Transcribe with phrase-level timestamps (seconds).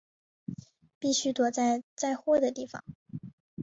[0.97, 2.83] 必须躲在载货的地方